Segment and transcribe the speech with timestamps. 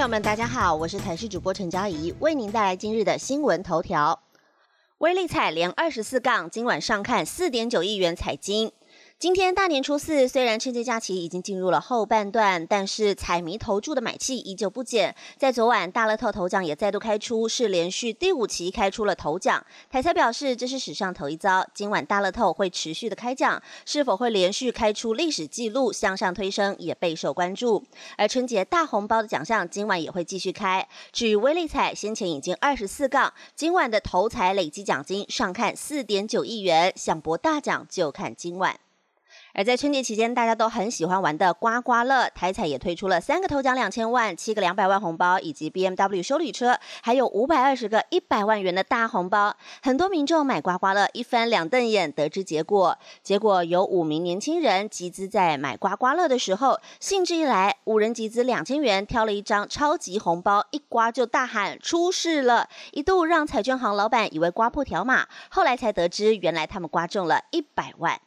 [0.00, 4.18] 朋友们，大家好，我是财视主播陈佳怡，为您带来今日的新闻头条。
[4.96, 8.72] 威力彩连二十四杠，今晚上看四点九亿元彩金。
[9.20, 15.14] 今天大年初四，虽然春节假期已经进入了后半段，但是彩迷投注的买气依旧不减。
[15.36, 19.62] 在昨晚，大乐透头奖也再度开出，是连续第五期开出了头奖。
[19.90, 21.68] 台财表示，这是史上头一遭。
[21.74, 27.84] 今晚大乐透会持续的开奖，是否会连续开出历史纪录，向上推升也备受关注。
[28.16, 30.88] 而春节大红包的奖项今晚也会继续开。
[31.12, 38.80] 至于威力彩，先前已经二十四杠，今晚的头彩累计奖金上看四点九亿元，想博大奖就看今晚。
[39.52, 49.56] 而在春节期间，大家都很喜欢玩的刮刮乐，台彩也推出了三个头奖两千万、七个两百万红包，以及 B M W 修理车，还有五百二十个一百万元的大红包。
[49.82, 52.96] 很多民众买刮刮乐一翻两瞪眼，得知结果。
[53.22, 68.20] 结果有五名年轻人集资在买刮刮乐的时候，兴致一来，五人集资两千元，挑了一张超级红包，一刮就大喊出事了，一度让彩券行老板以为刮破条码，后来才得知原来他们刮中了一百万。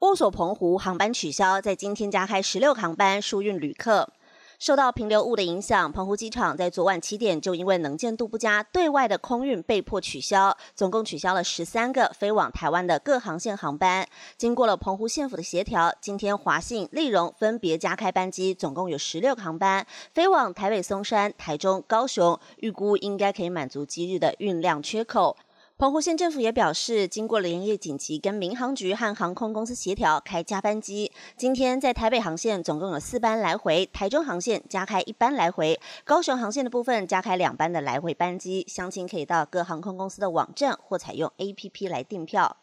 [0.00, 4.10] 乌索澎湖航班取消，在今天加开十六航班输运旅客。
[4.58, 14.06] 受到平流雾的影响，澎湖机场在昨晚七点就因为能见度不佳，对外的空运被迫取消，总共取消了十三个飞往台湾的各航线航班。
[14.36, 25.36] 经过了澎湖县府的协调，今天华信、丽荣分别加开班机，总共有十六航班飞往台北松山、台中、高雄，预估应该可以满足今日的运量缺口。
[25.76, 31.10] 澎湖县政府也表示，经过连夜紧急跟民航局和航空公司协调，开加班机。
[31.36, 38.64] 今天在台北航线总共有四班来回，台中航线加开一班来回，高雄航线的部分加开两班的来回班机。
[38.68, 42.58] 详情可以到各航空公司的网站或采用 APP 来订票。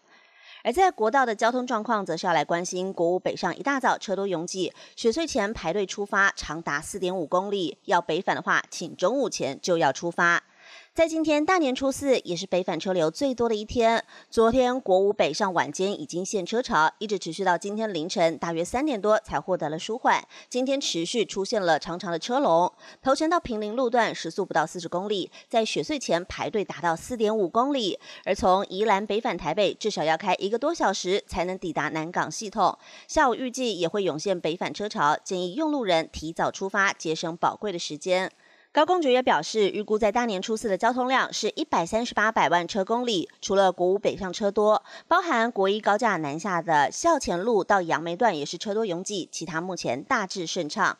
[0.63, 10.43] 而在国道的交通状况，则是要来关心国五北上一大早车多拥挤，雪隧前排队出发长达四点五公里，要北返的话，请中午前就要出发。
[10.93, 14.03] 在今天大年初四，也是北返车流最多的一天。
[14.29, 20.21] 昨天国五北上晚间已经现车潮，一直持续到今天凌晨大约三点多才获得了舒缓。
[20.49, 22.69] 今天持续出现了长长的车龙，
[23.01, 27.97] 头前到平林路段时速不到四十公里，在雪隧前排队达到四点五公里。
[28.25, 32.77] 而从宜兰北返台北，至少要开一个多小时才能抵达南港系统。
[33.07, 38.29] 下午预计也会涌现北返车潮，建议用路人提早出发，节省宝贵的时间。
[38.73, 43.27] 高公局也表示，预估在大年初四的交通量是一百三十八百万车公里。
[43.41, 50.97] 除了国五北上车多，包含国一高架南下的校前路到杨梅段也是车多拥挤，其他目前大致顺畅。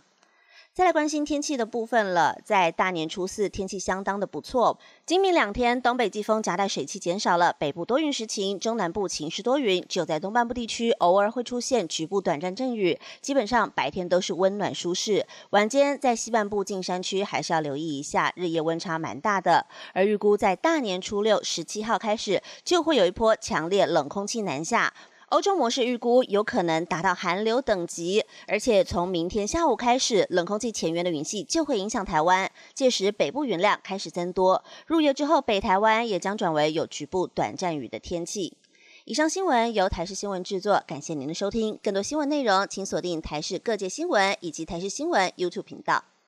[0.73, 19.65] 再来关心天气的部分了，在大年初四天气相当的不错，今明两天东北季风夹带水汽减少了，北部多云时晴，中南部晴时多云，只有在东半部地区偶尔会出现局部短暂阵雨，基本上白天都是温暖舒适，晚间在西半部近山区还是要留意一下，日夜温差蛮大的。
[19.93, 24.93] 而预估在大年初六十七号开始，就会有一波强烈冷空气南下。
[25.31, 34.61] 欧洲模式预估有可能达到寒流等级，而且从明天下午开始，冷空气前缘的云系就会影响台湾，届时北部云量开始增多。
[34.85, 38.57] 入夜之后，北台湾也将转为有局部短暂雨的天气。
[39.05, 41.79] 以上新闻由台视新闻制作，感谢您的收听。
[41.81, 46.03] 更多新闻内容，请锁定台视各界新闻以及台视新闻 YouTube 频道。